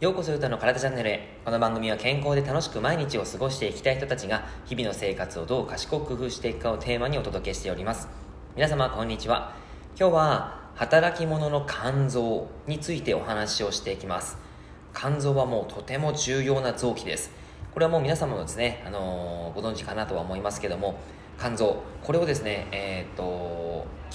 [0.00, 1.40] ようこそ歌の体チャンネルへ。
[1.44, 8.08] この番組は健康で楽しく毎日を過ごしていきたい人たちが日々の生活をどう賢く工夫していくかをテーマにお届けしております。
[8.54, 9.56] 皆様こんにちは。
[9.98, 14.38] 今日は働き者の肝臓についてお話をしていきます。
[14.94, 17.32] 肝臓はもうとても重要な臓器です。
[17.74, 21.00] これはもう皆様もですね、あのー、ご存知かなとは思いますけども
[21.38, 23.22] 肝臓これをですね、えーと、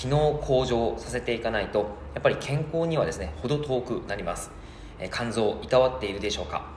[0.03, 4.51] 機能向上させていかないとやっぱり健康にはですね程遠くなります。
[4.99, 6.67] え肝臓いたわっているでしょうか、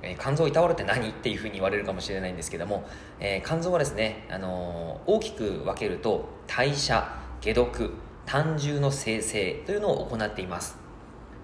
[0.00, 2.84] え肝臓いたわるって何っていうふうに言われるかもしれないんですけども、
[3.18, 7.90] え肝臓はですね、あの大きく分けると代謝解毒
[8.26, 10.76] 胆汁の生成というのを行っています。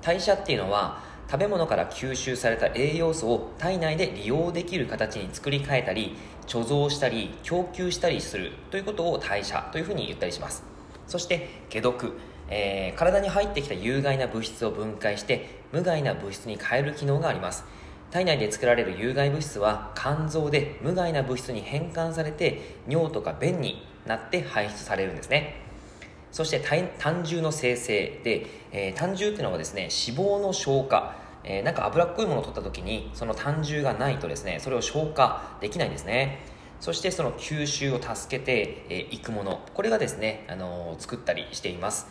[0.03, 6.15] 代謝っていうのは食べ物から吸収された栄養素を体内で利用できる形に作り変えたり
[6.47, 10.74] 貯蔵したり供給したりするということを代謝というふうに言ったりします。
[11.07, 12.13] そして解毒。
[12.49, 17.65] えー、体に入ってきた有害な物質を分解して無害な物質に変える機能があります。
[18.11, 25.57] 体内で作られる有害物質は肝臓で無害な物質に変換されて尿とか便になって排出されるんですね。
[26.31, 26.61] そして
[26.99, 31.25] 胆汁の生成で、えー、胆汁っていうのはですね脂肪の消化。
[31.47, 36.54] えー、なんか脂っこいものを取った時にその胆汁がないとですねそれを消化できないんですね。
[36.85, 42.09] そしてその吸収を助けてい、くものこれがですね、あの、作ったりしています。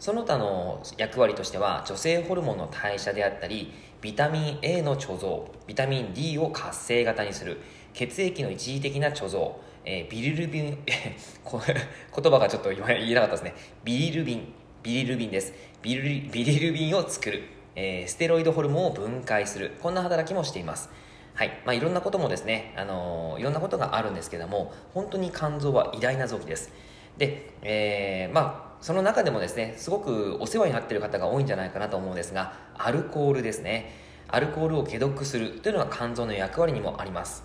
[0.00, 7.60] その他の役割としては女性ホルモンの代謝であったりビタミン A の貯蔵ビタミン D を活性型にする
[7.92, 13.54] 血液の一時的な貯蔵、えー、ビリルビン 言葉がちょっと言えなかったですね。
[13.84, 15.52] ビリルビンビリルビンです。
[15.82, 17.42] ビリビリルビンを作る、
[17.76, 19.72] えー、ステロイドホルモンを分解する。
[19.82, 20.88] こんな働きもしています。
[21.34, 21.62] はい。
[21.66, 26.72] まあ、いろんなこともですね、あのー、いろんなことがあるんですけども本当に肝臓は偉大な臓器です。
[27.18, 33.90] で、えー、まあその中でもですねすごくお世話になっている方が多いんじゃないかなと思うんですがアルコールですね。
[34.28, 37.42] アルコールを解毒するというのが肝臓の役割にもあります。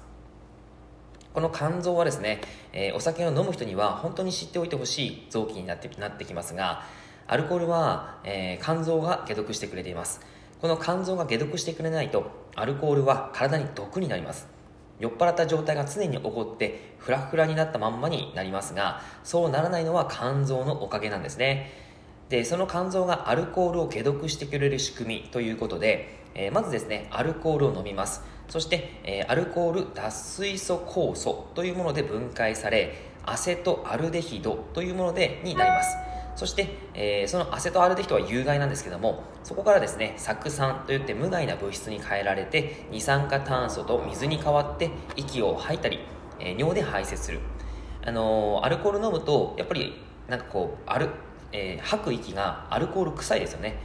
[1.34, 2.42] この肝臓はですね、
[2.74, 6.84] えー、お酒を飲む人には本当に知っておいてほしい臓器になってなってきますが
[7.28, 10.22] アルコールは、えー、肝臓が解毒してくれています。
[10.62, 14.48] この肝臓が解毒してくれないとアルコールは体に毒になります。
[15.00, 21.72] 酔っ払った状態が常に起こってフラフラになったまんまになりますがそうならないのは肝臓のおかげなんですね。
[22.28, 28.22] でその肝臓がアルコールを解毒してくれる仕組みということで、えー、まずですねアルコールを飲みます。
[28.50, 32.94] そして、えー、アルコール脱水素酵素というもので分解され
[33.26, 35.96] アセトアルデヒドというものでになります。
[36.36, 46.00] そして、えー、そのアセトアルデヒドは有害なんですけどもそこからですね酢酸といって無害な物質に変えられて二酸化炭素と水に変わって息を吐いたり、
[46.40, 47.40] えー、尿で排泄する。
[48.06, 49.94] あのー、アルコール飲むとやっぱり
[50.30, 51.10] なんかこうある、
[51.52, 53.76] えー、吐く息がアルコール臭いですよね、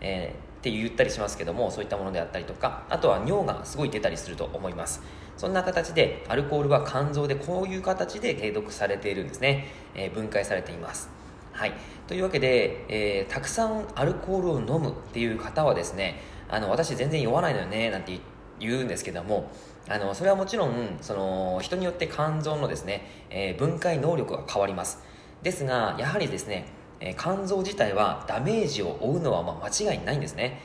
[0.00, 5.02] えー、って言ったりしますけどもそういったものであったりとかあとは尿がすごい出たりすると思います。
[5.36, 11.19] そんな形でアルコールは肝臓でこういう形で解毒されているんですね、えー、分解されています。
[11.60, 11.74] はい、
[12.08, 18.18] というわけで、えー、たくさんアルコールを飲むっていう方はですねあの私全然酔わないのよねなんて
[18.58, 19.50] 言うんですけども
[19.86, 25.00] あのそれはもちろんその人によって肝臓のですね、えー、分解能力が変わります。
[25.42, 26.64] ですがやはりですね、
[26.98, 30.62] えー、肝臓自体はダメージを負うのはま間違いないんですね、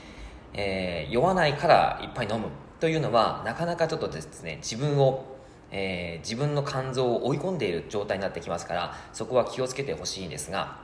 [0.54, 2.48] えー、酔わないからいっぱい飲む
[2.80, 5.34] というのはなかなかちょっとですね自分を
[5.78, 10.78] えー、自分の肝臓を追い込んでいる状態になってきますからそこは気をつけてほしいんですが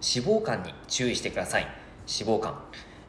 [0.00, 1.62] 脂肪肝に注意してください。
[1.62, 2.54] 脂肪肝、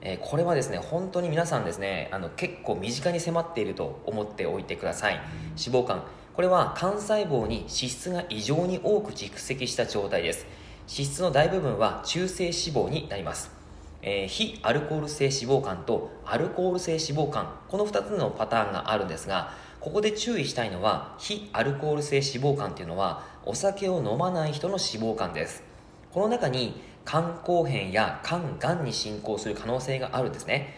[0.01, 5.15] えー、これはですね本当に皆さんですねあの結構身近に迫っていると思っておいてください。
[5.57, 6.03] 脂肪肝。
[6.33, 10.45] これは肝細胞に脂質が異常に多く蓄積した状態です。
[10.87, 13.51] 脂質の大部分は中性脂肪になります。
[14.01, 17.45] えー、非アルコール性脂肪肝とアルコール性脂肪肝。
[17.69, 19.51] この2つのパターンがあるんですが
[19.85, 25.61] ここで注意したいのは非アルコール性脂肪肝っていうのはお酒を飲まない人の脂肪肝です。
[26.11, 30.73] この中に肝硬変や肝がんに進行する可能性があるんですね、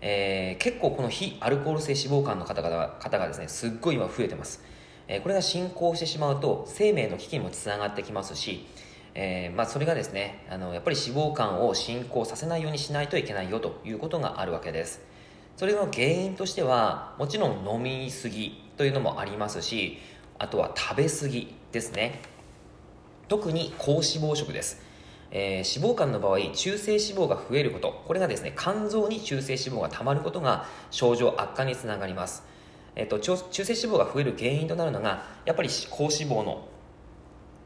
[0.00, 4.62] えー、結構この非アルコール性脂肪肝の方々方がですねすっごい今増えてます、
[5.08, 8.68] えー、これが進行してしまうと生命の危機にもつながってきますし、
[9.16, 15.11] えー、まあ、それがですねあのやっぱり脂肪肝を進行させないようにしないといけないよということがあるわけです。
[15.56, 19.98] それの原因としてはもちろん飲みすぎというのもありますし
[20.38, 22.20] あとは食べ過ぎですね。
[23.28, 24.82] 特に高脂肪食です、
[25.30, 28.02] えー、脂肪肝の場合中性脂肪が増えること。
[28.06, 32.42] これがですね肝臓に中性脂肪がたまることが症状悪化につながります。
[32.94, 36.68] えっと、中性脂肪が増える原因となるのがやっぱり高脂肪の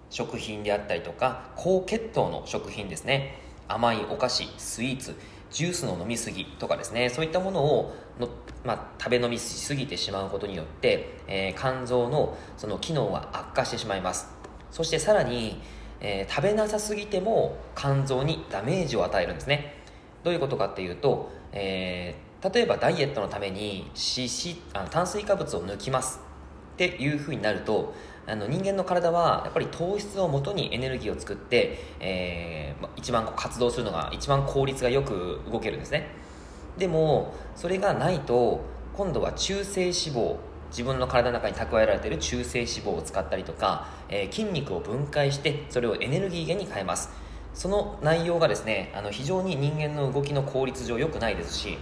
[0.09, 5.17] 食品であったりとか高血糖の食品ですね、甘いお菓子スイーツ
[5.51, 8.29] ジュースの飲みすぎとかですねそういったものをの、
[8.65, 14.29] まあ、食べ飲みしすぎてしまうことによって、えー、肝臓のその機能が悪化してしまいます。
[14.71, 15.61] そしてさらに、
[16.01, 19.83] えー、食べなさすぎても肝臓にダメージを与えるんですね。
[20.25, 26.21] どういうことかっていうと、えー、例えばダイエットのために脂質あの炭水化物を抜きます
[26.75, 27.95] っていうふうになると
[28.29, 36.09] あの人間の体はやっぱり糖質をもとにエネルギーを作って、えー、一番活動するのが一番効率がよく動けるんですね。
[36.77, 38.65] でもそれがないと
[38.95, 40.37] 今度は中性脂肪
[40.71, 47.11] 自分の体の中に蓄えられている中性脂肪を使ったりとか、えー、筋肉を分解してそれをエネルギー源に変えます。
[47.55, 51.79] その内容がですねあの非常に人間の動きの効率上良くないですし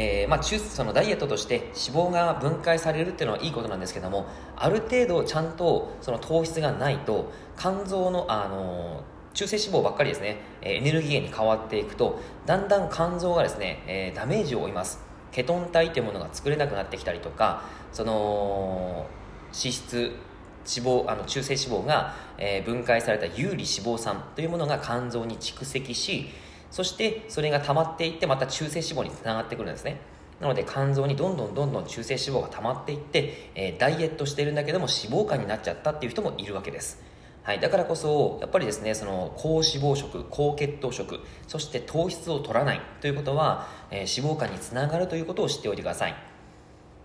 [0.00, 9.02] えー、まあ、中そのダイエットとして脂肪が分解されるっていうのはいいことなんですけどもある程度ちゃんとその糖質がないと肝臓の、あの
[9.34, 15.00] 中性脂肪ばっかりですねエネルギー源に変わっていくとだんだん肝臓がですね、えー、ダメージを負います。
[15.32, 17.62] ケトン体というものが作れなくなってきたりとか
[17.92, 19.06] その
[19.52, 26.28] 脂質脂肪あの中性脂肪が、えー、分解された有利脂肪酸というものが肝臓に蓄積し
[26.70, 30.00] そしてそれが溜まっていってまた中性脂肪につながってくるんですね。
[30.40, 37.02] なので肝臓にどんどんどんどん中性脂肪が溜まっていって、えー、ダイエットしてるんだけども脂肪肝になっちゃったっていう人もいるわけです。
[37.42, 46.14] はい、だからこそやっぱりですねその高脂肪食高血糖食そして糖質を取らないということは、えー、脂肪肝につながるということを知っておいてください。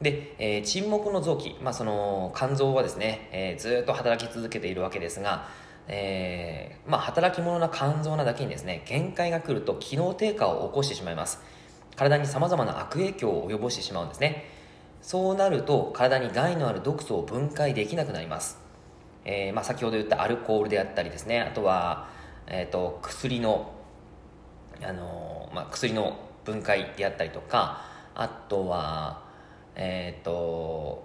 [0.01, 5.47] で、えー、沈黙の臓器、まあ、その肝臓はですね、えー、ずっと働き続けているわけですが
[5.87, 11.41] えー、まあ、働き者な肝臓なだけにですね限界が来ると機能低下を起こしてしまいます。
[11.95, 14.53] 体にさまざまな悪影響を及ぼしてしまうんですね。
[15.03, 18.57] そうなると体に害のある毒素を分解できなくなります、
[19.25, 22.07] えー、まあ、先ほど言ったアルコールであったりですねあとは、
[22.47, 23.73] えーと、薬の、
[24.81, 27.81] あのまあ、薬の分解であったりとか
[28.15, 29.21] あとは
[29.75, 31.03] えっ、と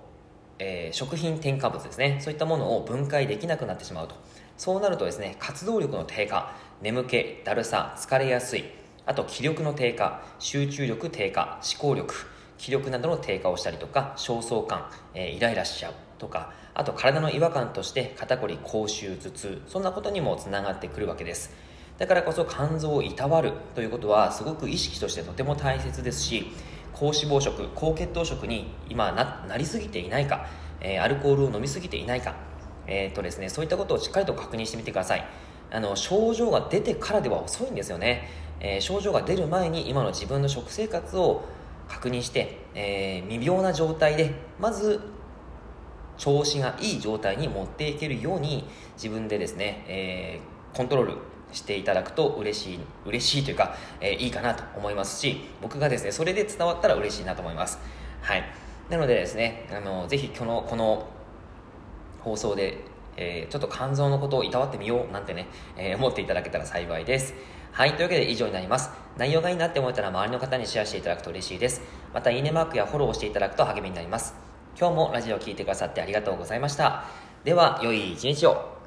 [0.58, 2.18] えー、食品添加物ですね。
[2.20, 4.14] そういったものを分解できなくなってしまうと。
[4.58, 6.52] そうなるとですね活動力の低下
[6.82, 8.64] 眠気だるさ疲れやすい
[9.06, 12.12] あと気力の低下集中力低下思考力
[12.58, 21.54] 気力などの低下をしたりとか焦燥感、えー、イライラしちゃうとかあと体の違和感として肩こり口臭頭痛そんなことにもつながってくるわけです。
[21.98, 26.52] だからこそ肝臓をいたわるということはすごく意識としてとても大切ですし
[26.98, 30.46] 高脂肪食高血糖食に今ななりすぎていないか、
[30.80, 32.34] えー、アルコールを飲みすぎていないか
[32.88, 35.24] えーとですね、そういったことをしっかりと確認してみてください。
[35.70, 41.44] あの症状が出てからでは遅いんですよね、えー、症状が出る前に今の自分の食生活を
[41.86, 45.00] 確認して、えー、未病な状態でまず
[46.16, 51.18] 調子がいい状態に持っていけるように自分でですね、えー、コントロール
[51.52, 57.78] していただくと嬉しい嬉しいというか、えー、いいかなと思いますし僕がですねそれで伝わったら嬉しいなと思います
[58.22, 58.44] はい
[58.90, 61.08] なのでですねあのぜひこのこの
[62.20, 62.84] 放送で、
[63.16, 67.34] えー、ちょっと肝臓のことをいたわってみようなんてね、えー、思っていただけたら幸いです。
[67.72, 68.90] はい、というわけで以上になります。
[69.16, 71.80] 内容がいいなって思えたら周りの方にシェアしていただくと嬉しいです。
[72.12, 74.34] また、いいねマークやフォローをしていただくと励みになります。
[74.78, 77.04] 今日もラジオを聴いてくださってありがとうございました。
[77.44, 78.77] では、良い一日を。